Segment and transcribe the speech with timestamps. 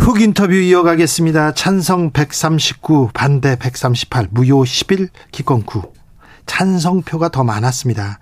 [0.00, 1.52] 훅 인터뷰 이어가겠습니다.
[1.52, 5.82] 찬성 139, 반대 138, 무효 11, 기권 9.
[6.46, 8.18] 찬성표가 더 많았습니다.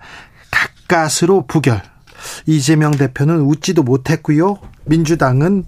[0.51, 1.81] 가까스로 부결.
[2.45, 4.59] 이재명 대표는 웃지도 못했고요.
[4.85, 5.65] 민주당은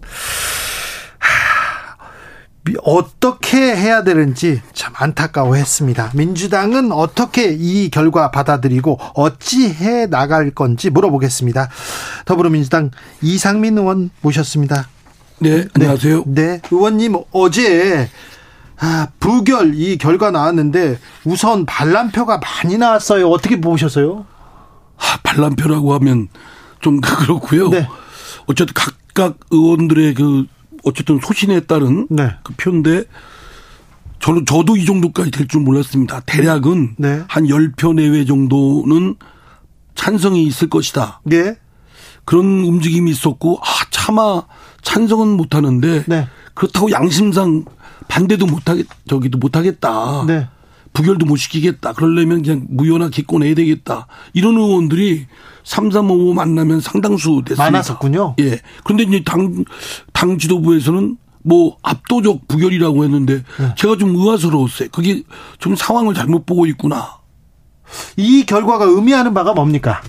[2.84, 6.12] 어떻게 해야 되는지 참 안타까워했습니다.
[6.14, 11.70] 민주당은 어떻게 이 결과 받아들이고 어찌 해 나갈 건지 물어보겠습니다.
[12.26, 14.90] 더불어민주당 이상민 의원 모셨습니다.
[15.41, 16.23] 네, 안녕하세요.
[16.27, 16.61] 네, 네.
[16.70, 18.09] 의원님 어제
[18.80, 23.28] 아, 부결 이 결과 나왔는데 우선 반란표가 많이 나왔어요.
[23.30, 24.25] 어떻게 보셨어요?
[24.97, 26.28] 아, 반란표라고 하면
[26.80, 27.69] 좀 그렇고요.
[27.69, 27.88] 네.
[28.45, 30.45] 어쨌든 각각 의원들의 그
[30.84, 32.31] 어쨌든 소신에 따른 네.
[32.44, 33.03] 그 표인데
[34.19, 36.22] 저는 저도 이 정도까지 될 줄 몰랐습니다.
[36.22, 37.23] 대략은 네.
[37.28, 39.16] 한 10표 내외 정도는
[39.95, 41.22] 찬성이 있을 것이다.
[41.23, 41.56] 네.
[42.25, 44.44] 그런 움직임이 있었고 아 차마
[44.82, 46.28] 찬성은 못 하는데 네.
[46.54, 47.66] 그렇다고 양심상
[48.08, 50.26] 반대도 못 하겠 저기도 못 하겠다.
[50.28, 50.48] 네.
[50.94, 51.94] 부결도 못 시키겠다.
[51.94, 54.08] 그러려면 그냥 무효나 기권해야 되겠다.
[54.34, 55.28] 이런 의원들이
[55.64, 57.72] 3, 3, 5 만나면 상당수 됐습니다.
[57.72, 58.36] 많았었군요.
[58.40, 58.59] 예.
[58.84, 59.64] 그런데 이제 당,
[60.12, 63.76] 당 지도부에서는 뭐 압도적 부결이라고 했는데 네.
[63.78, 64.90] 제가 좀 의아스러웠어요.
[64.92, 65.24] 그게
[65.59, 67.20] 좀 상황을 잘못 보고 있구나.
[68.18, 70.02] 이 결과가 의미하는 바가 뭡니까?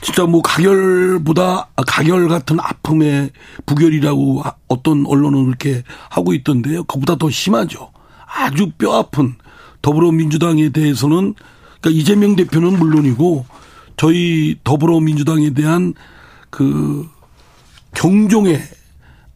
[0.00, 3.30] 진짜 뭐 가결보다 가결 같은 아픔의
[3.66, 6.84] 부결이라고 어떤 언론은 그렇게 하고 있던데요.
[6.84, 7.92] 그보다 더 심하죠.
[8.26, 9.34] 아주 뼈 아픈
[9.82, 11.34] 더불어민주당에 대해서는
[11.80, 13.44] 그러니까 이재명 대표는 물론이고
[13.96, 15.94] 저희 더불어민주당에 대한
[16.48, 17.06] 그
[17.94, 18.60] 경종의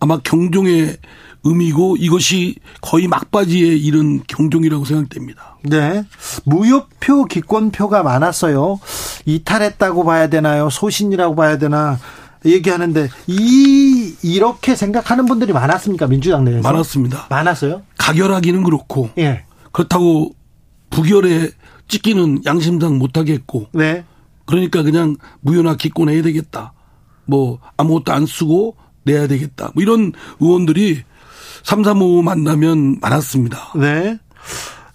[0.00, 0.96] 아마 경종의
[1.44, 5.58] 의미고 이것이 거의 막바지에 이른 경종이라고 생각됩니다.
[5.62, 6.04] 네.
[6.44, 8.80] 무효표, 기권표가 많았어요.
[9.26, 10.70] 이탈했다고 봐야 되나요?
[10.70, 11.98] 소신이라고 봐야 되나?
[12.46, 17.26] 얘기하는데 이 이렇게 생각하는 분들이 많았습니까 민주당 내에서 많았습니다.
[17.30, 17.82] 많았어요?
[17.96, 19.44] 가결하기는 그렇고 예.
[19.72, 20.34] 그렇다고
[20.90, 21.50] 부결에
[21.88, 24.04] 찍기는 양심상 못 하겠고 네.
[24.44, 26.74] 그러니까 그냥 무효나 기권해야 되겠다.
[27.24, 29.70] 뭐 아무것도 안 쓰고 내야 되겠다.
[29.74, 31.02] 뭐 이런 의원들이
[31.64, 33.72] 3, 3, 5 만나면 많았습니다.
[33.76, 34.18] 네.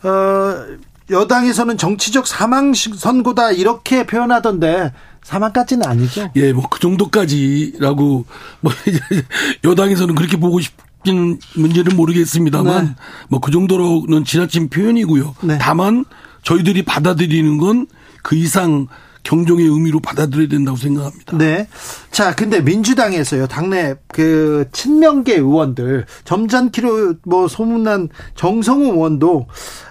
[0.03, 0.65] 어,
[1.09, 4.93] 여당에서는 정치적 사망 선고다 이렇게 표현하던데
[5.23, 6.29] 사망까지는 아니죠?
[6.35, 8.25] 예, 뭐 그 정도까지라고
[8.61, 8.71] 뭐
[9.65, 12.95] 여당에서는 그렇게 보고 싶은 문제는 모르겠습니다만 네.
[13.29, 15.35] 뭐그 정도로는 지나친 표현이고요.
[15.41, 15.57] 네.
[15.59, 16.05] 다만
[16.43, 17.87] 저희들이 받아들이는 건
[18.21, 18.87] 그 이상
[19.23, 21.37] 경종의 의미로 받아들여야 된다고 생각합니다.
[21.37, 21.67] 네.
[22.11, 29.47] 자, 근데 민주당에서요, 당내 그 친명계 의원들, 점잖기로 뭐 소문난 정성우 의원도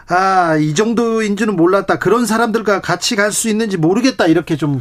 [0.09, 1.99] 아, 이 정도인 줄은 몰랐다.
[1.99, 4.27] 그런 사람들과 같이 갈 수 있는지 모르겠다.
[4.27, 4.81] 이렇게 좀.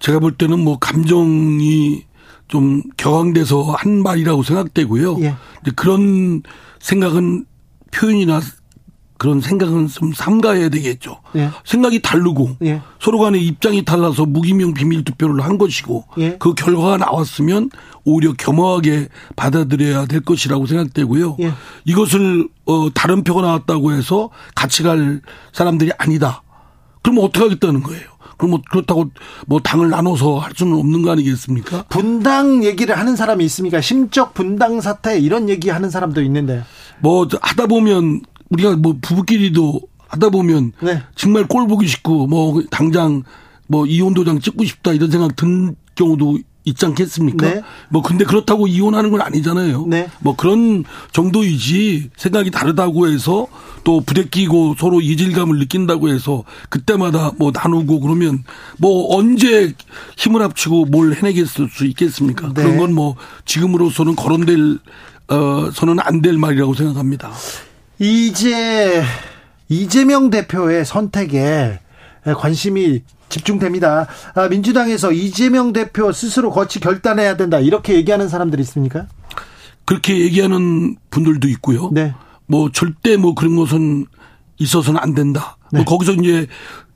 [0.00, 2.04] 제가 볼 때는 뭐 감정이
[2.48, 5.16] 좀 격앙돼서 한 말이라고 생각되고요.
[5.20, 5.34] 예.
[5.76, 6.42] 그런
[6.80, 7.46] 생각은
[7.92, 8.40] 표현이나
[9.24, 11.18] 그런 생각은 좀 삼가해야 되겠죠.
[11.36, 11.48] 예.
[11.64, 12.82] 생각이 다르고 예.
[13.00, 16.36] 서로 간에 입장이 달라서 무기명 비밀 투표를 한 것이고 예.
[16.36, 17.70] 그 결과가 나왔으면
[18.04, 21.38] 오히려 겸허하게 받아들여야 될 것이라고 생각되고요.
[21.40, 21.54] 예.
[21.86, 25.22] 이것을 어 다른 표가 나왔다고 해서 같이 갈
[25.54, 26.42] 사람들이 아니다.
[27.02, 28.02] 그럼 어떻게 하겠다는 거예요?
[28.36, 29.10] 그럼 뭐 그렇다고
[29.46, 31.84] 뭐 당을 나눠서 할 수는 없는 거 아니겠습니까?
[31.88, 33.80] 분당 얘기를 하는 사람이 있습니까?
[33.80, 36.62] 심적 분당 사태 이런 얘기 하는 사람도 있는데.
[37.00, 41.02] 뭐 하다 보면 우리가 뭐 부부끼리도 하다 보면 네.
[41.14, 43.22] 정말 꼴 보기 싫고 뭐 당장
[43.66, 47.46] 뭐 이혼 도장 찍고 싶다 이런 생각 든 경우도 있지 않겠습니까?
[47.54, 47.62] 네.
[47.90, 49.84] 뭐 근데 그렇다고 이혼하는 건 아니잖아요.
[49.86, 50.08] 네.
[50.20, 53.46] 뭐 그런 정도이지 생각이 다르다고 해서
[53.84, 58.44] 또 부대끼고 서로 이질감을 느낀다고 해서 그때마다 뭐 나누고 그러면
[58.78, 59.74] 뭐 언제
[60.16, 62.48] 힘을 합치고 뭘 해내겠을 수 있겠습니까?
[62.48, 62.54] 네.
[62.62, 64.78] 그런 건 뭐 지금으로서는 거론될
[65.28, 67.30] 어 서는 안 될 말이라고 생각합니다.
[67.98, 69.02] 이제
[69.68, 71.80] 이재명 대표의 선택에
[72.36, 74.06] 관심이 집중됩니다.
[74.34, 79.06] 아, 민주당에서 이재명 대표 스스로 거치 결단해야 된다 이렇게 얘기하는 사람들이 있습니까?
[79.84, 81.90] 그렇게 얘기하는 분들도 있고요.
[81.92, 82.14] 네.
[82.46, 84.06] 뭐 절대 뭐 그런 것은
[84.58, 85.56] 있어서는 안 된다.
[85.60, 85.78] 뭐 네.
[85.78, 86.46] 뭐 거기서 이제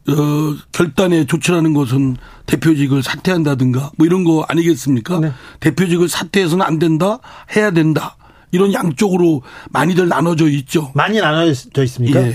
[0.08, 2.16] 어 결단에 조치라는 것은
[2.46, 5.18] 대표직을 사퇴한다든가 뭐 이런 거 아니겠습니까?
[5.20, 5.32] 네.
[5.60, 7.18] 대표직을 사퇴해서는 안 된다,
[7.54, 8.16] 해야 된다.
[8.50, 10.90] 이런 양쪽으로 많이들 나눠져 있죠.
[10.94, 12.22] 많이 나눠져 있습니까?
[12.22, 12.34] 예.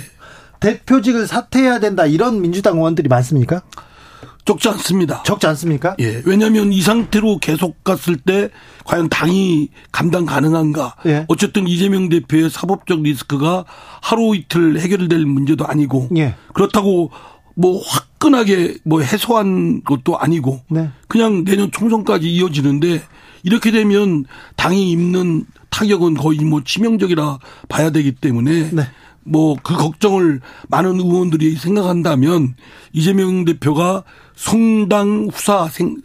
[0.60, 3.62] 대표직을 사퇴해야 된다 이런 민주당 의원들이 많습니까?
[4.46, 5.24] 적지 않습니다.
[5.24, 5.96] 적지 않습니까?
[6.00, 6.22] 예.
[6.26, 8.50] 왜냐하면 이 상태로 계속 갔을 때
[8.86, 10.96] 과연 당이 감당 가능한가?
[11.06, 11.26] 예.
[11.30, 13.66] 어쨌든 이재명 대표의 사법적 리스크가
[14.02, 16.36] 하루 이틀 해결될 문제도 아니고 예.
[16.54, 17.12] 그렇다고
[17.56, 20.90] 뭐 화끈하게 뭐 해소한 것도 아니고 네.
[21.08, 23.02] 그냥 내년 총선까지 이어지는데
[23.44, 24.26] 이렇게 되면
[24.56, 28.84] 당이 입는 타격은 거의 뭐 치명적이라 봐야 되기 때문에 네.
[29.26, 32.56] 뭐그 걱정을 많은 의원들이 생각한다면
[32.92, 34.04] 이재명 대표가
[34.36, 35.98] 성당 후사 생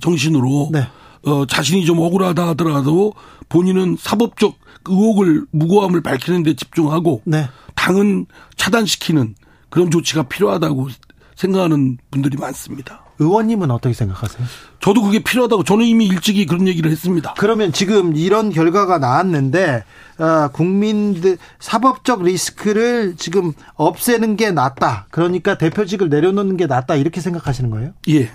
[0.00, 0.86] 정신으로 네.
[1.24, 3.14] 어 자신이 좀 억울하다 하더라도
[3.48, 7.48] 본인은 사법적 의혹을 무고함을 밝히는 데 집중하고 네.
[7.74, 9.34] 당은 차단시키는
[9.70, 10.88] 그런 조치가 필요하다고
[11.36, 13.04] 생각하는 분들이 많습니다.
[13.22, 14.46] 의원님은 어떻게 생각하세요?
[14.80, 17.34] 저도 그게 필요하다고 저는 이미 일찍이 그런 얘기를 했습니다.
[17.38, 19.84] 그러면 지금 이런 결과가 나왔는데
[20.18, 25.06] 어, 국민들 사법적 리스크를 지금 없애는 게 낫다.
[25.10, 27.92] 그러니까 대표직을 내려놓는 게 낫다 이렇게 생각하시는 거예요?
[28.10, 28.30] 예.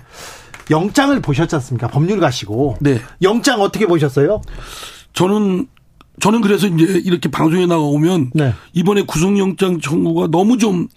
[0.70, 1.88] 영장을 보셨지 않습니까?
[1.88, 2.76] 법률 가시고.
[2.80, 3.00] 네.
[3.22, 4.42] 영장 어떻게 보셨어요?
[5.12, 5.66] 저는
[6.20, 8.52] 저는 그래서 이제 이렇게 방송에 나오면 네.
[8.72, 10.88] 이번에 구속영장 청구가 너무 좀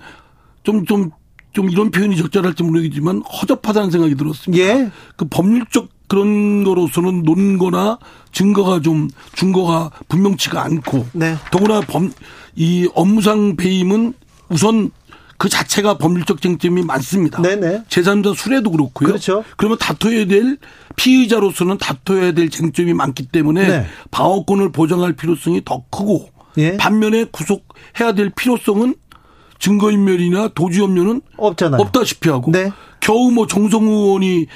[0.63, 1.11] 좀, 좀,
[1.53, 4.63] 좀 이런 표현이 적절할지 모르겠지만 허접하다는 생각이 들었습니다.
[4.63, 4.91] 예.
[5.15, 7.97] 그 법률적 그런 거로서는 논거나
[8.31, 11.35] 증거가 좀 증거가 분명치가 않고 네.
[11.51, 12.11] 더구나 범
[12.55, 14.13] 이 업무상 배임은
[14.49, 14.91] 우선
[15.37, 17.41] 그 자체가 법률적 쟁점이 많습니다.
[17.41, 17.83] 네네.
[17.89, 19.07] 제3자 수뢰도 그렇고요.
[19.07, 19.43] 그렇죠.
[19.57, 20.57] 그러면 다퉈야 될
[20.95, 23.85] 피의자로서는 다퉈야 될 쟁점이 많기 때문에 네.
[24.11, 26.77] 방어권을 보장할 필요성이 더 크고 예.
[26.77, 28.95] 반면에 구속해야 될 필요성은
[29.61, 31.79] 증거인멸이나 도주염료는 없잖아요.
[31.79, 32.71] 없다시피 하고 네.
[32.99, 34.47] 겨우 뭐 정성 의원이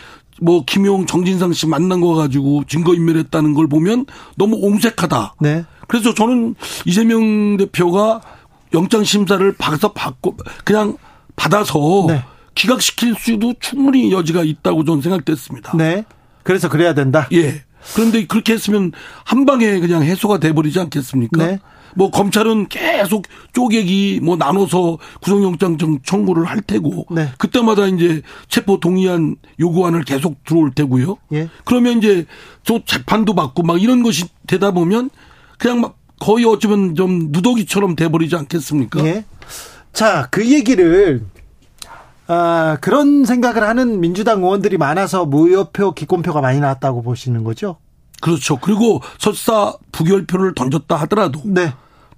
[0.41, 4.05] 뭐 김용 정진상 씨 만난 거 가지고 증거인멸했다는 걸 보면
[4.35, 5.35] 너무 옹색하다.
[5.39, 5.63] 네.
[5.87, 6.55] 그래서 저는
[6.85, 8.21] 이재명 대표가
[8.73, 10.35] 영장 심사를 받아서 받고
[10.65, 10.97] 그냥
[11.35, 12.23] 받아서 네.
[12.55, 15.77] 기각시킬 수도 충분히 여지가 있다고 저는 생각됐습니다.
[15.77, 16.03] 네.
[16.43, 17.27] 그래서 그래야 된다.
[17.31, 17.63] 예.
[17.93, 18.91] 그런데 그렇게 했으면
[19.23, 21.45] 한 방에 그냥 해소가 돼 버리지 않겠습니까?
[21.45, 21.59] 네.
[21.95, 27.30] 뭐 검찰은 계속 쪼개기 뭐 나눠서 구속영장 청구를 할 테고 네.
[27.38, 31.18] 그때마다 이제 체포 동의안 요구안을 계속 들어올 테고요.
[31.33, 31.50] 예.
[31.63, 32.25] 그러면 이제
[32.65, 35.09] 또 재판도 받고 막 이런 것이 되다 보면
[35.57, 39.06] 그냥 막 거의 어쩌면 좀 누더기처럼 돼버리지 않겠습니까?
[39.06, 39.25] 예.
[39.94, 41.24] 자, 그 얘기를
[42.27, 47.77] 아, 그런 생각을 하는 민주당 의원들이 많아서 무효표, 기권표가 많이 나왔다고 보시는 거죠?
[48.21, 48.57] 그렇죠.
[48.57, 51.74] 그리고 설사 부결표를 던졌다 하더라도 네.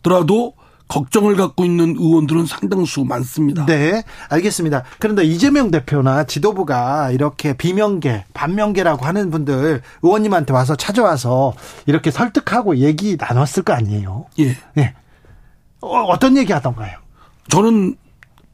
[0.08, 0.54] 더라도
[0.88, 3.66] 걱정을 갖고 있는 의원들은 상당수 많습니다.
[3.66, 4.84] 네, 알겠습니다.
[5.00, 11.54] 그런데 이재명 대표나 지도부가 이렇게 비명계, 반명계라고 하는 분들 의원님한테 와서 찾아와서
[11.88, 14.28] 이렇게 설득하고 얘기 나눴을 거 아니에요?
[14.40, 14.56] 예.
[14.78, 14.94] 예.
[15.82, 16.98] 어, 어떤 얘기 하던가요?
[17.50, 17.98] 저는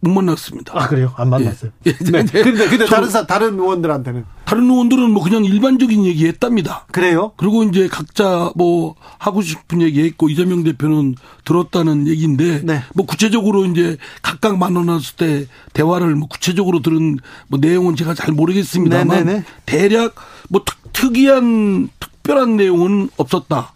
[0.03, 0.73] 못 만났습니다.
[0.77, 1.13] 아 그래요?
[1.15, 1.71] 안 만났어요.
[1.87, 1.91] 예.
[1.91, 2.11] 예.
[2.11, 2.25] 네.
[2.25, 6.85] 근데 근데 다른 사, 다른 의원들한테는 다른 의원들은 뭐 그냥 일반적인 얘기 했답니다.
[6.91, 7.31] 그래요?
[7.37, 11.15] 그리고 이제 각자 뭐 하고 싶은 얘기 했고 이재명 대표는
[11.45, 12.81] 들었다는 얘기인데 네.
[12.93, 17.17] 뭐 구체적으로 이제 각각 만나놨을 때 대화를 뭐 구체적으로 들은
[17.47, 19.33] 뭐 내용은 제가 잘 모르겠습니다만 네네네.
[19.33, 19.45] 네, 네.
[19.65, 20.15] 대략
[20.49, 23.73] 뭐 특, 특이한 특별한 내용은 없었다.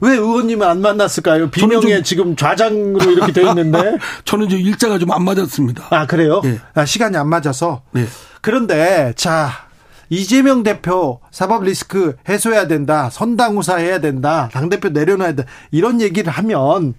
[0.00, 1.50] 왜 의원님은 안 만났을까요?
[1.50, 3.96] 비명에 지금 좌장으로 이렇게 돼 있는데.
[4.24, 5.86] 저는 지금 일자가 좀 안 맞았습니다.
[5.90, 6.40] 아, 그래요?
[6.42, 6.58] 네.
[6.74, 7.82] 아, 시간이 안 맞아서.
[7.92, 8.06] 네.
[8.40, 9.50] 그런데, 자,
[10.08, 13.08] 이재명 대표 사법 리스크 해소해야 된다.
[13.10, 14.48] 선당우사 해야 된다.
[14.52, 15.50] 당대표 내려놔야 된다.
[15.70, 16.94] 이런 얘기를 하면,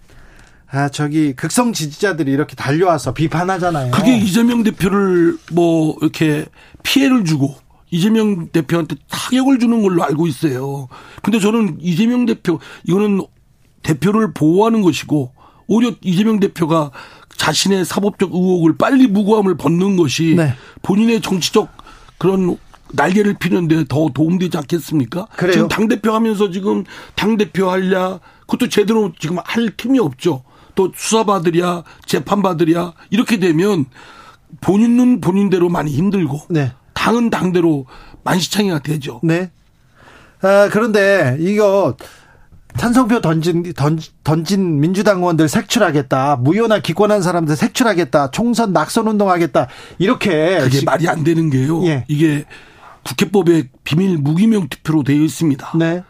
[0.71, 3.91] 아, 저기, 극성 지지자들이 이렇게 달려와서 비판하잖아요.
[3.91, 6.45] 그게 이재명 대표를 뭐, 이렇게
[6.83, 7.55] 피해를 주고,
[7.91, 10.87] 이재명 대표한테 타격을 주는 걸로 알고 있어요.
[11.21, 13.21] 근데 저는 이재명 대표 이거는
[13.83, 15.31] 대표를 보호하는 것이고
[15.67, 16.91] 오히려 이재명 대표가
[17.37, 20.53] 자신의 사법적 의혹을 빨리 무고함을 벗는 것이 네.
[20.81, 21.69] 본인의 정치적
[22.17, 22.57] 그런
[22.93, 25.27] 날개를 피는데 더 도움되지 않겠습니까?
[25.35, 25.53] 그래요?
[25.53, 26.83] 지금 당 대표 하면서 지금
[27.15, 30.43] 당 대표 할랴 그것도 제대로 지금 할 틈이 없죠.
[30.75, 33.85] 또 수사받으랴 재판받으랴 이렇게 되면
[34.61, 36.73] 본인은 본인대로 많이 힘들고 네.
[37.05, 37.85] 당은 당대로
[38.23, 39.19] 만시창이가 되죠.
[39.21, 39.51] 네.
[40.41, 41.95] 아, 그런데 이거
[42.77, 46.37] 찬성표 던진, 던, 던진 민주당 의원들 색출하겠다.
[46.37, 48.31] 무효나 기권한 사람들 색출하겠다.
[48.31, 49.67] 총선 낙선 운동하겠다.
[49.99, 50.57] 이렇게.
[50.61, 50.85] 그게 시...
[50.85, 51.85] 말이 안 되는 게요.
[51.85, 52.05] 예.
[52.07, 52.45] 이게
[53.03, 55.73] 국회법에 비밀 무기명 투표로 되어 있습니다.
[55.77, 56.03] 네.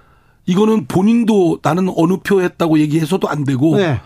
[0.46, 4.00] 이거는 본인도 나는 어느 표 했다고 얘기해서도 안 되고 네.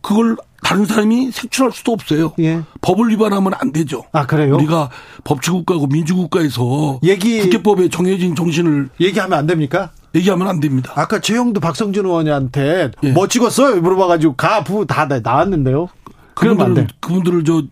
[0.00, 0.36] 그걸
[0.70, 2.32] 다른 사람이 색출할 수도 없어요.
[2.38, 2.62] 예.
[2.80, 4.04] 법을 위반하면 안 되죠.
[4.12, 4.54] 아 그래요?
[4.54, 4.88] 우리가
[5.24, 9.90] 법치국가고 민주국가에서 얘기 국회법에 정해진 정신을 얘기하면 안 됩니까?
[10.14, 10.92] 얘기하면 안 됩니다.
[10.94, 13.10] 아까 최영도 박성준 의원한테 예.
[13.10, 13.80] 뭐 찍었어요?
[13.80, 15.88] 물어봐가지고 가부 다 나왔는데요.
[16.34, 17.62] 그분들은 그분들을 저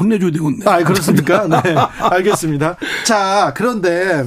[0.00, 0.64] 혼내줘야 되겠네.
[0.64, 1.46] 아 그렇습니까?
[1.46, 2.76] 네, 알겠습니다.
[3.04, 4.24] 자 그런데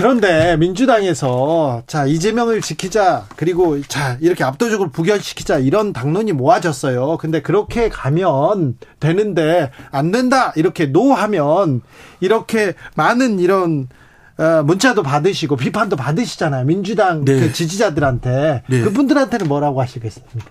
[0.00, 7.18] 그런데 민주당에서 자 이재명을 지키자 그리고 자 이렇게 압도적으로 부결시키자 이런 당론이 모아졌어요.
[7.18, 11.82] 근데 그렇게 가면 되는데 안 된다 이렇게 노하면
[12.20, 13.88] 이렇게 많은 이런
[14.38, 16.64] 어, 문자도 받으시고 비판도 받으시잖아요.
[16.64, 17.38] 민주당 네.
[17.38, 18.80] 그 지지자들한테 네.
[18.80, 20.50] 그분들한테는 뭐라고 하시겠습니까?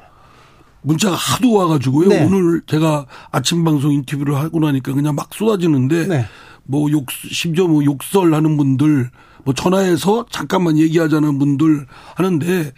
[0.81, 2.07] 문자가 하도 와가지고요.
[2.09, 2.23] 네.
[2.23, 6.25] 오늘 제가 아침 방송 인터뷰를 하고 나니까 그냥 막 쏟아지는데 네.
[6.65, 9.09] 뭐 욕, 심지어 뭐 욕설하는 분들
[9.43, 12.73] 뭐 전화해서 잠깐만 얘기하자는 분들 하는데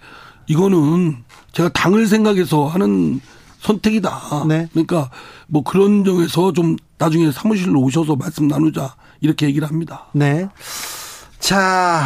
[0.48, 1.18] 이거는
[1.52, 3.20] 제가 당을 생각해서 하는
[3.60, 4.46] 선택이다.
[4.48, 4.68] 네.
[4.72, 5.10] 그러니까
[5.48, 10.06] 뭐 그런 점에서 좀 나중에 사무실로 오셔서 말씀 나누자 이렇게 얘기를 합니다.
[10.14, 10.48] 네.
[11.40, 12.06] 자,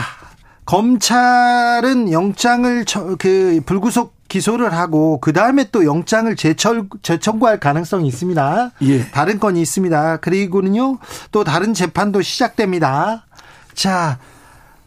[0.66, 2.86] 검찰은 영장을
[3.20, 8.72] 그 불구속 기소를 하고 그 다음에 또 영장을 재철 재청구할 가능성이 있습니다.
[8.82, 9.10] 예.
[9.12, 10.18] 다른 건이 있습니다.
[10.18, 10.98] 그리고는요
[11.32, 13.28] 또 다른 재판도 시작됩니다.
[13.76, 14.18] 자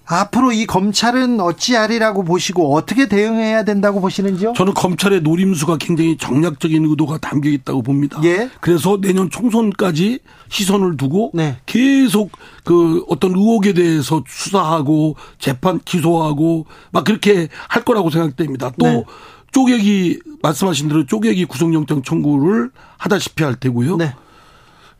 [0.08, 4.54] 앞으로 이 검찰은 어찌하리라고 보시고 어떻게 대응해야 된다고 보시는지요?
[4.54, 8.18] 저는 검찰의 노림수가 굉장히 정략적인 의도가 담겨 있다고 봅니다.
[8.24, 8.48] 예.
[8.60, 11.58] 그래서 내년 총선까지 시선을 두고 네.
[11.66, 12.32] 계속
[12.64, 18.72] 그 어떤 의혹에 대해서 수사하고 재판 기소하고 막 그렇게 할 거라고 생각됩니다.
[18.78, 19.04] 또 네.
[19.52, 23.96] 쪼개기 말씀하신 대로 쪼개기 구속영장 청구를 하다시피 할 테고요.
[23.96, 24.14] 네.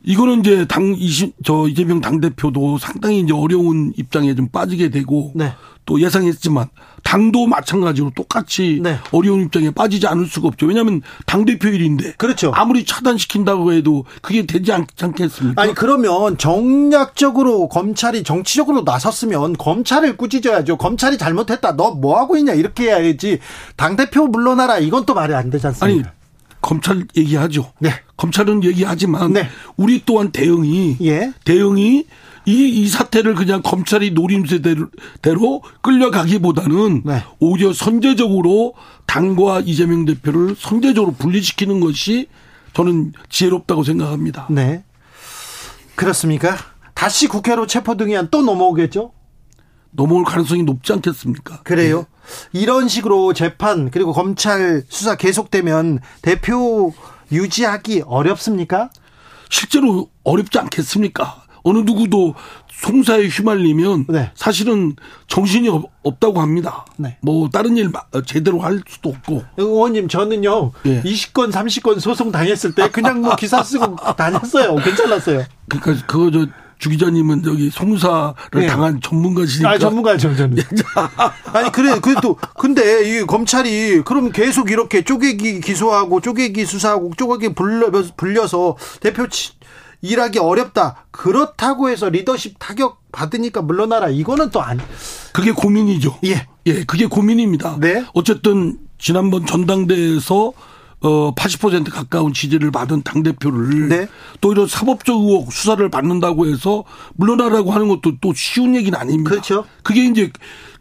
[0.03, 5.31] 이거는 이제 당 이십 저 이재명 당 대표도 상당히 이제 어려운 입장에 좀 빠지게 되고
[5.35, 5.53] 네.
[5.85, 6.67] 또 예상했지만
[7.03, 8.97] 당도 마찬가지로 똑같이 네.
[9.11, 10.67] 어려운 입장에 빠지지 않을 수가 없죠.
[10.67, 12.51] 왜냐하면 당 대표 일인데 그렇죠.
[12.53, 15.61] 아무리 차단시킨다고 해도 그게 되지 않, 않겠습니까?
[15.61, 20.77] 아니 그러면 정략적으로 검찰이 정치적으로 나섰으면 검찰을 꾸짖어야죠.
[20.77, 21.75] 검찰이 잘못했다.
[21.75, 23.39] 너 뭐 하고 있냐 이렇게 해야지.
[23.75, 25.85] 당 대표 물러나라 이건 또 말이 안 되지 않습니까?
[26.09, 26.18] 아니
[26.61, 27.71] 검찰 얘기하죠.
[27.79, 27.91] 네.
[28.17, 29.47] 검찰은 얘기하지만 네.
[29.77, 31.31] 우리 또한 대응이 예.
[31.45, 32.05] 대응이
[32.45, 37.23] 이, 이 사태를 그냥 검찰이 노림세대로 끌려가기보다는 네.
[37.39, 38.73] 오히려 선제적으로
[39.05, 42.27] 당과 이재명 대표를 선제적으로 분리시키는 것이
[42.73, 44.47] 저는 지혜롭다고 생각합니다.
[44.49, 44.83] 네.
[45.95, 46.57] 그렇습니까?
[46.93, 49.11] 다시 국회로 체포등의안 또 넘어오겠죠?
[49.91, 51.61] 넘어올 가능성이 높지 않겠습니까?
[51.63, 51.99] 그래요?
[51.99, 52.18] 네.
[52.53, 56.93] 이런 식으로 재판 그리고 검찰 수사 계속되면 대표
[57.31, 58.89] 유지하기 어렵습니까?
[59.49, 61.43] 실제로 어렵지 않겠습니까?
[61.63, 62.35] 어느 누구도
[62.71, 64.31] 송사에 휘말리면 네.
[64.35, 64.95] 사실은
[65.27, 66.85] 정신이 없, 다고 합니다.
[66.97, 67.17] 네.
[67.21, 67.91] 뭐 다른 일
[68.25, 69.43] 제대로 할 수도 없고.
[69.57, 70.71] 의원님 저는요.
[70.83, 71.01] 네.
[71.03, 74.75] 20건 30건 소송 당했을 때 그냥 뭐 기사 쓰고 다녔어요.
[74.75, 75.45] 괜찮았어요.
[75.67, 76.47] 그러니까 그거 저
[76.79, 78.65] 주 기자님은 저기 송사를 네.
[78.65, 79.69] 당한 전문가시니까.
[79.69, 80.57] 아, 전문가죠, 저는.
[81.53, 87.91] 아니, 그래, 그래도, 근데 이 검찰이 그럼 계속 이렇게 쪼개기 기소하고 쪼개기 수사하고 쪼개기 불려,
[88.15, 89.27] 불려서 대표
[90.01, 91.05] 일하기 어렵다.
[91.11, 94.07] 그렇다고 해서 리더십 타격 받으니까 물러나라.
[94.07, 94.79] 이거는 또 아니.
[95.33, 96.19] 그게 고민이죠.
[96.25, 96.47] 예.
[96.65, 97.75] 예, 그게 고민입니다.
[97.81, 98.05] 네.
[98.13, 100.53] 어쨌든 지난번 전당대에서
[101.01, 104.07] 어, 80% 가까운 지지를 받은 당대표를 네.
[104.41, 106.83] 또 이런 사법적 의혹 수사를 받는다고 해서
[107.15, 109.29] 물러나라고 하는 것도 또 쉬운 얘기는 아닙니다.
[109.29, 109.65] 그렇죠.
[109.83, 110.31] 그게 이제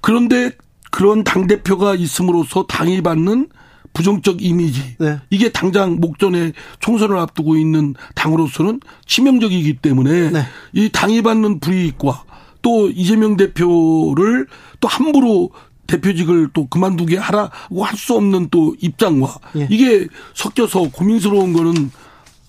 [0.00, 0.50] 그런데
[0.90, 3.48] 그런 당대표가 있음으로써 당이 받는
[3.92, 4.96] 부정적 이미지.
[4.98, 5.18] 네.
[5.30, 10.42] 이게 당장 목전에 총선을 앞두고 있는 당으로서는 치명적이기 때문에 네.
[10.72, 12.24] 이 당이 받는 불이익과
[12.62, 14.46] 또 이재명 대표를
[14.80, 15.50] 또 함부로
[15.88, 19.66] 대표직을 또 그만두게 하라고 할 수 없는 또 입장과 예.
[19.70, 21.90] 이게 섞여서 고민스러운 거는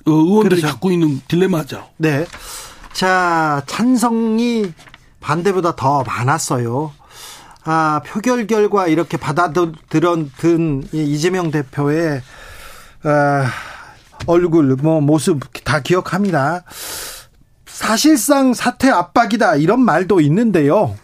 [0.06, 0.68] 어, 의원들이 그렇죠.
[0.74, 1.88] 갖고 있는 딜레마죠.
[1.98, 2.26] 네.
[2.94, 4.72] 자, 찬성이
[5.20, 6.92] 반대보다 더 많았어요.
[7.64, 12.22] 아, 표결 결과 이렇게 받아들은 이재명 대표의
[13.04, 13.46] 아,
[14.28, 16.64] 얼굴, 뭐 모습 다 기억합니다.
[17.66, 20.96] 사실상 사퇴 압박이다 이런 말도 있는데요.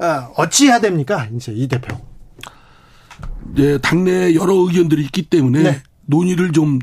[0.00, 1.28] 어, 어찌해야 됩니까?
[1.36, 1.96] 이제 이 대표.
[3.54, 5.82] 네, 당내 여러 의견들이 있기 때문에 네.
[6.06, 6.78] 논의를 좀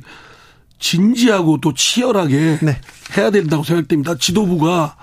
[0.80, 2.80] 진지하고 또 치열하게 네.
[3.18, 4.16] 해야 된다고 생각됩니다.
[4.18, 4.96] 지도부가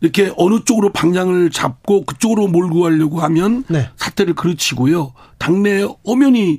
[0.00, 3.88] 이렇게 어느 쪽으로 방향을 잡고 그쪽으로 몰고 가려고 하면 네.
[3.96, 5.12] 사태를 그르치고요.
[5.38, 6.58] 당내 엄연히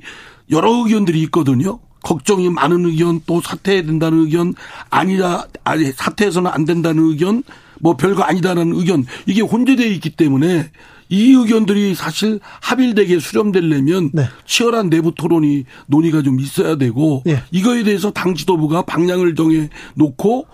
[0.50, 1.80] 여러 의견들이 있거든요.
[2.02, 4.54] 걱정이 많은 의견, 또 사퇴해야 된다는 의견,
[4.90, 7.42] 아니다, 아니, 사퇴해서는 안 된다는 의견,
[7.80, 10.70] 뭐 별거 아니다라는 의견, 이게 혼재되어 있기 때문에
[11.08, 14.28] 이 의견들이 사실 합일되게 수렴되려면 네.
[14.46, 17.42] 치열한 내부 토론이 논의가 좀 있어야 되고 네.
[17.50, 20.46] 이거에 대해서 당 지도부가 방향을 정해 놓고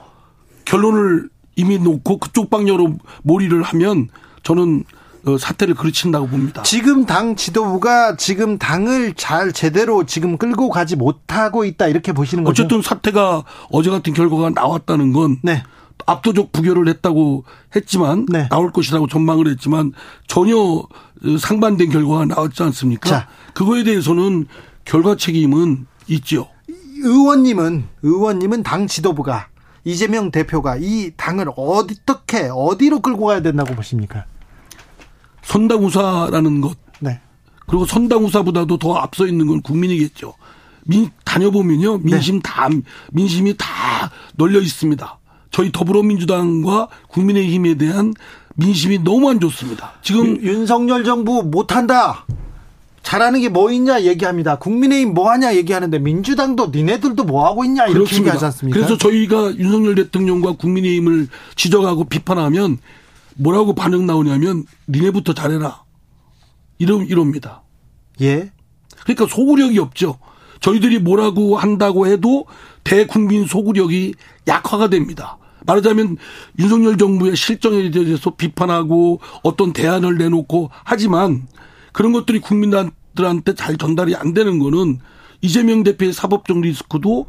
[0.64, 4.08] 결론을 이미 놓고 그쪽 방향으로 몰이를 하면
[4.42, 4.84] 저는
[5.26, 6.62] 어, 사태를 그르친다고 봅니다.
[6.62, 12.62] 지금 당 지도부가 지금 당을 잘 제대로 지금 끌고 가지 못하고 있다 이렇게 보시는 거죠?
[12.62, 15.62] 어쨌든 사태가 어제 같은 결과가 나왔다는 건 네.
[16.06, 18.48] 압도적 부결을 했다고 했지만 네.
[18.48, 19.92] 나올 것이라고 전망을 했지만
[20.26, 20.82] 전혀
[21.38, 23.08] 상반된 결과가 나왔지 않습니까?
[23.08, 23.28] 자.
[23.54, 24.46] 그거에 대해서는
[24.84, 26.48] 결과 책임은 있죠.
[27.02, 29.48] 의원님은 의원님은 당 지도부가
[29.84, 34.26] 이재명 대표가 이 당을 어떻게 어디로 끌고 가야 된다고 보십니까?
[35.42, 36.76] 선당우사라는 것.
[37.00, 37.20] 네.
[37.66, 40.34] 그리고 선당우사보다도 더 앞서 있는 건 국민이겠죠.
[40.84, 41.98] 민, 다녀보면요.
[41.98, 42.40] 민심 네.
[42.42, 42.68] 다,
[43.12, 43.66] 민심이 다
[44.34, 45.18] 널려 있습니다.
[45.50, 48.14] 저희 더불어민주당과 국민의힘에 대한
[48.54, 49.94] 민심이 너무 안 좋습니다.
[50.02, 52.24] 지금 윤, 석열 정부 못한다.
[53.02, 54.56] 잘하는 게 뭐 있냐 얘기합니다.
[54.56, 58.20] 국민의힘 뭐 하냐 얘기하는데 민주당도 니네들도 뭐 하고 있냐 이렇게 그렇습니다.
[58.34, 58.78] 얘기하지 않습니까?
[58.78, 62.78] 그래서 저희가 윤석열 대통령과 국민의힘을 지적하고 비판하면
[63.36, 65.82] 뭐라고 반응 나오냐면 니네부터 잘해라.
[66.78, 67.62] 이러, 이럽니다.
[68.20, 68.52] 예.
[69.04, 70.18] 그러니까 소구력이 없죠.
[70.60, 72.44] 저희들이 뭐라고 한다고 해도
[72.84, 74.14] 대국민 소구력이
[74.48, 75.38] 약화가 됩니다.
[75.66, 76.16] 말하자면
[76.58, 81.46] 윤석열 정부의 실정에 대해서 비판하고 어떤 대안을 내놓고 하지만
[81.92, 84.98] 그런 것들이 국민들한테 잘 전달이 안 되는 거는
[85.42, 87.26] 이재명 대표의 사법적 리스크도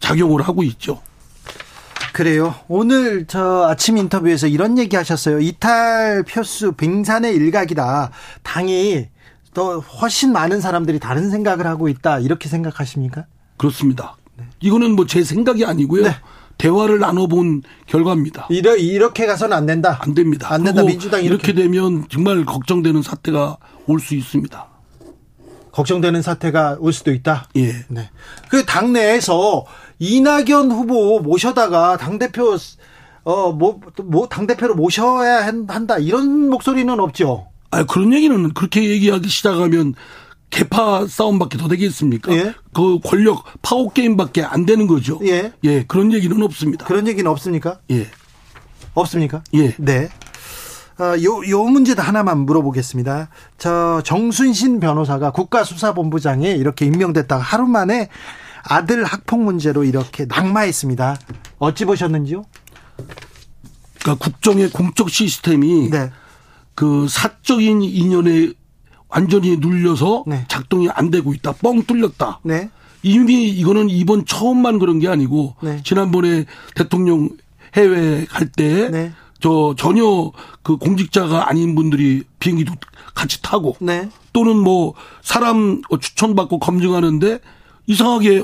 [0.00, 1.00] 작용을 하고 있죠.
[2.12, 2.54] 그래요.
[2.68, 5.40] 오늘 저 아침 인터뷰에서 이런 얘기 하셨어요.
[5.40, 8.10] 이탈 표수 빙산의 일각이다.
[8.42, 9.08] 당이
[9.54, 12.18] 더 훨씬 많은 사람들이 다른 생각을 하고 있다.
[12.18, 13.24] 이렇게 생각하십니까?
[13.56, 14.16] 그렇습니다.
[14.62, 14.68] 네.
[14.68, 16.04] 이거는 뭐 제 생각이 아니고요.
[16.04, 16.14] 네.
[16.58, 18.46] 대화를 나눠본 결과입니다.
[18.50, 19.98] 이러, 이렇게 가서는 안 된다.
[20.00, 20.52] 안 됩니다.
[20.52, 20.82] 안 된다.
[20.84, 21.52] 민주당 이렇게.
[21.52, 24.68] 이렇게 되면 정말 걱정되는 사태가 올 수 있습니다.
[25.72, 27.48] 걱정되는 사태가 올 수도 있다.
[27.56, 27.72] 예.
[27.88, 28.10] 네.
[28.50, 29.64] 그 당내에서
[29.98, 32.56] 이낙연 후보 모셔다가 당 대표
[33.24, 37.46] 어뭐 뭐당 대표로 모셔야 한다 이런 목소리는 없죠.
[37.70, 39.94] 아 그런 얘기는 그렇게 얘기하기 시작하면
[40.52, 42.32] 개파 싸움밖에 더 되겠습니까?
[42.34, 42.54] 예?
[42.74, 45.18] 그 권력 파워 게임밖에 안 되는 거죠.
[45.24, 45.52] 예.
[45.64, 46.84] 예, 그런 얘기는 없습니다.
[46.84, 47.80] 그런 얘기는 없습니까?
[47.90, 48.06] 예.
[48.94, 49.42] 없습니까?
[49.54, 49.74] 예.
[49.78, 50.10] 네.
[51.00, 53.30] 어, 요, 요 문제도 하나만 물어보겠습니다.
[53.56, 58.10] 저 정순신 변호사가 국가수사본부장에 이렇게 임명됐다가 하루 만에
[58.62, 61.16] 아들 학폭 문제로 이렇게 낙마했습니다.
[61.60, 62.44] 어찌 보셨는지요?
[64.00, 66.10] 그러니까 국정의 공적 시스템이 네.
[66.74, 68.52] 그 사적인 인연에
[69.12, 70.44] 완전히 눌려서 네.
[70.48, 71.52] 작동이 안 되고 있다.
[71.52, 72.40] 뻥 뚫렸다.
[72.42, 72.70] 네.
[73.02, 75.82] 이미 이거는 이번 처음만 그런 게 아니고 네.
[75.84, 77.30] 지난번에 대통령
[77.74, 79.12] 해외 갈때 네.
[79.40, 80.30] 저 전혀
[80.62, 82.74] 그 공직자가 아닌 분들이 비행기도
[83.14, 84.08] 같이 타고 네.
[84.32, 87.40] 또는 뭐 사람 추천받고 검증하는데
[87.86, 88.42] 이상하게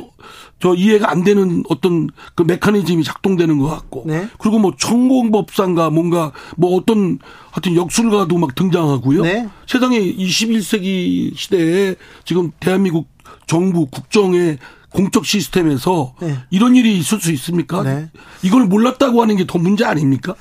[0.61, 4.29] 저 이해가 안 되는 어떤 그 메커니즘이 작동되는 것 같고 네.
[4.39, 7.19] 그리고 뭐 천공법상가 뭔가 뭐 어떤
[7.53, 9.23] 하여튼 역술가도 막 등장하고요.
[9.23, 9.49] 네.
[9.67, 13.09] 세상에 21세기 시대에 지금 대한민국
[13.47, 14.59] 정부 국정의
[14.91, 16.37] 공적 시스템에서 네.
[16.51, 17.83] 이런 일이 있을 수 있습니까?
[17.83, 18.11] 네.
[18.43, 20.35] 이걸 몰랐다고 하는 게 더 문제 아닙니까?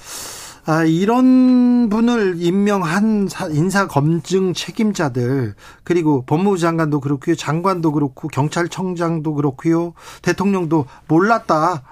[0.68, 7.36] 아, 이런 분을 임명한 인사 검증 책임자들 그리고 법무부 장관도 그렇고요.
[7.38, 9.94] 장관도 그렇고 경찰청장도 그렇고요.
[10.22, 11.84] 대통령도 몰랐다.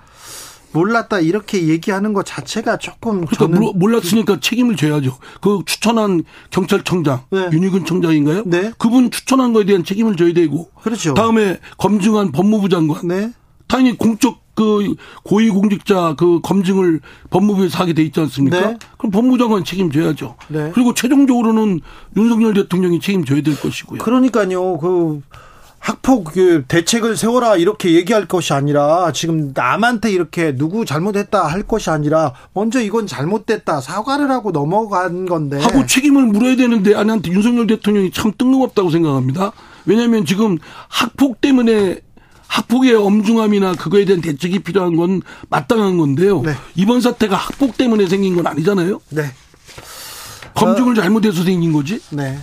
[0.74, 5.18] 몰랐다 이렇게 얘기하는 것 자체가 조금 그러니까 몰랐으니까 책임을 져야죠.
[5.40, 7.48] 그 추천한 경찰청장 네.
[7.54, 8.44] 윤희근 청장인가요?
[8.46, 8.74] 네.
[8.78, 11.14] 그분 추천한 거에 대한 책임을 져야 되고 그렇죠.
[11.14, 13.32] 다음에 검증한 법무부 장관 네.
[13.70, 18.60] 당연히 공적 그 고위공직자 그 검증을 법무부에서 하게 돼 있지 않습니까?
[18.60, 18.78] 네.
[18.98, 20.36] 그럼 법무장관 책임져야죠.
[20.48, 20.72] 네.
[20.74, 21.82] 그리고 최종적으로는
[22.18, 24.00] 윤석열 대통령이 책임져야 될 것이고요.
[24.00, 24.78] 그러니까요.
[24.80, 25.22] 그
[25.86, 31.92] 학폭 그 대책을 세워라 이렇게 얘기할 것이 아니라 지금 남한테 이렇게 누구 잘못했다 할 것이
[31.92, 37.68] 아니라 먼저 이건 잘못됐다 사과를 하고 넘어간 건데 하고 책임을 물어야 되는데 아니 한테 윤석열
[37.68, 39.52] 대통령이 참 뜬금없다고 생각합니다.
[39.86, 42.00] 왜냐하면 지금 학폭 때문에
[42.48, 46.42] 학폭의 엄중함이나 그거에 대한 대책이 필요한 건 마땅한 건데요.
[46.42, 46.54] 네.
[46.76, 49.02] 이번 사태가 학폭 때문에 생긴 건 아니잖아요.
[49.10, 49.24] 네.
[50.54, 52.00] 검증을 어, 잘못해서 생긴 거지.
[52.12, 52.38] 네.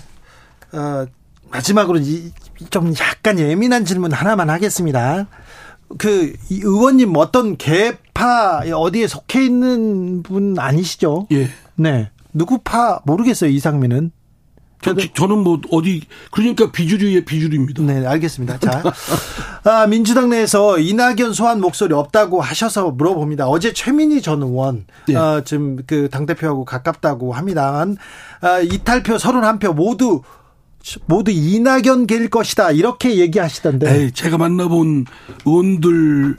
[0.72, 1.06] 어,
[1.50, 2.30] 마지막으로 이,
[2.70, 5.26] 좀 약간 예민한 질문 하나만 하겠습니다.
[5.98, 11.28] 그 의원님 어떤 개파 어디에 속해 있는 분 아니시죠?
[11.32, 11.50] 예.
[11.74, 12.10] 네.
[12.32, 14.10] 누구 파 모르겠어요 이상민은.
[14.82, 17.82] 저, 저는 뭐 어디 그러니까 비주류의 비주류입니다.
[17.82, 18.58] 네, 알겠습니다.
[18.58, 18.82] 자,
[19.64, 23.46] 아, 민주당 내에서 이낙연 소환 목소리 없다고 하셔서 물어봅니다.
[23.48, 25.14] 어제 최민희 전 의원 네.
[25.16, 27.86] 어, 지금 그 당 대표하고 가깝다고 합니다.
[28.40, 30.22] 아, 이탈표 31표 모두
[31.06, 34.02] 모두 이낙연 갤 것이다 이렇게 얘기하시던데.
[34.04, 35.06] 에이, 제가 만나본
[35.46, 36.36] 의원들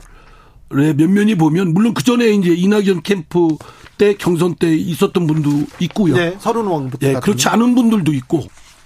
[0.70, 3.56] 면면이 보면 물론 그 전에 이제 이낙연 캠프
[3.98, 5.50] 때 경선 때 있었던 분도
[5.80, 6.16] 있고요.
[6.16, 7.06] 네, 서른 왕부터.
[7.06, 8.44] 예, 그렇지 않은 분들도 있고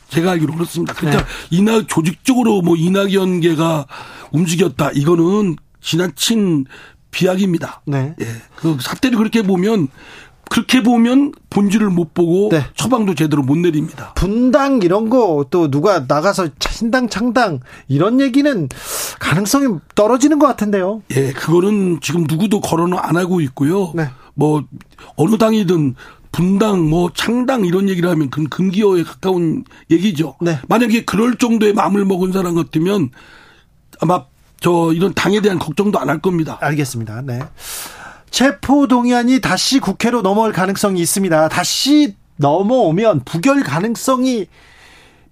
[0.08, 0.94] 제가 알기로 그렇습니다.
[0.94, 1.28] 그러니까 네.
[1.50, 3.86] 이낙 조직적으로 뭐 이낙연계가
[4.32, 6.66] 움직였다 이거는 지나친
[7.10, 7.82] 비약입니다.
[7.86, 8.14] 네.
[8.20, 9.88] 예, 그 사태를 그렇게 보면
[10.50, 12.64] 그렇게 보면 본질을 못 보고 네.
[12.74, 14.12] 처방도 제대로 못 내립니다.
[14.14, 18.68] 분당 이런 거 또 누가 나가서 신당 창당 이런 얘기는
[19.20, 21.02] 가능성이 떨어지는 것 같은데요.
[21.16, 23.92] 예, 그거는 지금 누구도 거론을 안 하고 있고요.
[23.94, 24.08] 네.
[24.34, 24.64] 뭐
[25.16, 25.94] 어느 당이든
[26.32, 30.36] 분당 뭐 창당 이런 얘기를 하면 그건 금기어에 가까운 얘기죠.
[30.40, 30.58] 네.
[30.68, 33.10] 만약에 그럴 정도의 마음을 먹은 사람 같으면
[34.00, 34.24] 아마
[34.60, 36.58] 저 이런 당에 대한 걱정도 안 할 겁니다.
[36.60, 37.22] 알겠습니다.
[37.22, 37.40] 네.
[38.30, 41.48] 체포 동의안이 다시 국회로 넘어올 가능성이 있습니다.
[41.48, 44.46] 다시 넘어오면 부결 가능성이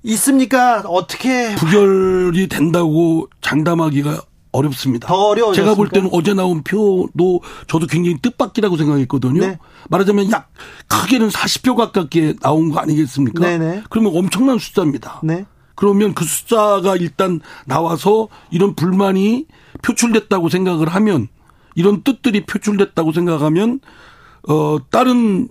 [0.02, 0.80] 있습니까?
[0.86, 5.08] 어떻게 부결이 된다고 장담하기가 어렵습니다.
[5.08, 5.52] 더 어려워.
[5.52, 9.40] 제가 볼 때는 어제 나온 표도 저도 굉장히 뜻밖이라고 생각했거든요.
[9.40, 9.58] 네.
[9.90, 10.50] 말하자면 약
[10.88, 13.40] 크게는 40표 가깝게 나온 거 아니겠습니까?
[13.44, 13.82] 네네.
[13.90, 15.20] 그러면 엄청난 숫자입니다.
[15.22, 15.44] 네.
[15.74, 19.46] 그러면 그 숫자가 일단 나와서 이런 불만이
[19.82, 21.28] 표출됐다고 생각을 하면
[21.76, 23.78] 이런 뜻들이 표출됐다고 생각하면
[24.48, 25.48] 어 다른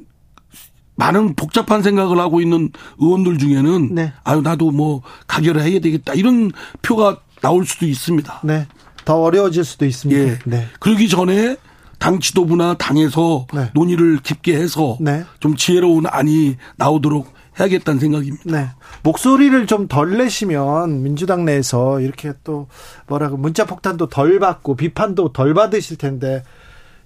[0.96, 4.14] 많은 복잡한 생각을 하고 있는 의원들 중에는 네.
[4.24, 8.42] 아유 나도 뭐 가결을 해야 되겠다 이런 표가 나올 수도 있습니다.
[8.44, 8.68] 네.
[9.06, 10.20] 더 어려워질 수도 있습니다.
[10.20, 10.40] 예.
[10.46, 10.68] 네.
[10.80, 11.58] 그러기 전에
[12.00, 13.70] 당 지도부나 당에서 네.
[13.74, 15.24] 논의를 깊게 해서 네.
[15.40, 18.44] 좀 지혜로운 안이 나오도록 해야겠다는 생각입니다.
[18.46, 18.70] 네.
[19.04, 22.68] 목소리를 좀 덜 내시면 민주당 내에서 이렇게 또
[23.08, 26.44] 뭐라고 문자 폭탄도 덜 받고 비판도 덜 받으실 텐데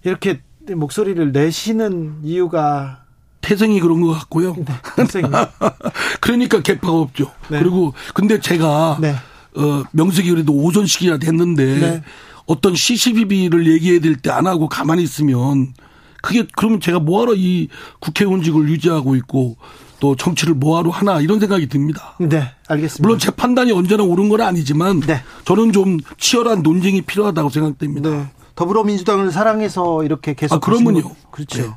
[0.03, 3.03] 이렇게 목소리를 내시는 이유가
[3.41, 4.55] 태생이 그런 것 같고요.
[4.57, 5.29] 네, 태생이.
[6.21, 7.31] 그러니까 개파가 없죠.
[7.49, 7.59] 네.
[7.59, 9.15] 그리고 근데 제가 네.
[9.55, 12.03] 어 명색이 그래도 오전식이나 됐는데 네.
[12.45, 15.73] 어떤 CCBB를 얘기해야 될 때 안 하고 가만히 있으면
[16.21, 17.67] 그게 그러면 제가 뭐하러 이
[17.99, 19.57] 국회의원직을 유지하고 있고
[19.99, 22.15] 또 정치를 뭐하러 하나 이런 생각이 듭니다.
[22.19, 23.01] 네, 알겠습니다.
[23.01, 25.21] 물론 제 판단이 언제나 옳은 건 아니지만 네.
[25.45, 28.09] 저는 좀 치열한 논쟁이 필요하다고 생각됩니다.
[28.09, 28.27] 네.
[28.55, 31.11] 더불어민주당을 사랑해서 이렇게 계속 아, 그러면요.
[31.31, 31.61] 그렇죠.
[31.61, 31.69] 네.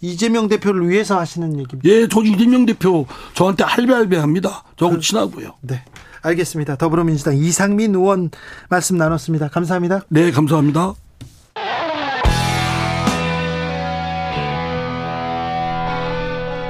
[0.00, 1.88] 이재명 대표를 위해서 하시는 얘기입니다.
[1.88, 4.64] 예, 저 이재명 대표 저한테 할배할배합니다.
[4.76, 5.54] 저하고 그, 친하고요.
[5.62, 5.82] 네.
[6.22, 6.76] 알겠습니다.
[6.76, 8.30] 더불어민주당 이상민 의원
[8.68, 9.48] 말씀 나눴습니다.
[9.48, 10.02] 감사합니다.
[10.08, 10.94] 네, 감사합니다.